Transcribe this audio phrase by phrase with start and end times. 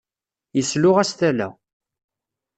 [0.57, 1.47] Yesluɣ-as tala.